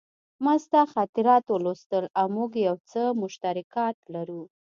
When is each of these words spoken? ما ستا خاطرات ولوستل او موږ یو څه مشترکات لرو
ما 0.43 0.53
ستا 0.65 0.81
خاطرات 0.93 1.45
ولوستل 1.49 2.05
او 2.19 2.25
موږ 2.35 2.51
یو 2.67 2.75
څه 2.89 3.01
مشترکات 3.21 3.97
لرو 4.13 4.41